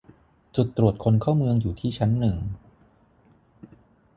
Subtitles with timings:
[0.55, 2.37] จุดตรวจคนเข้าเมืองอยู่ที่ชั้นหนึ่ง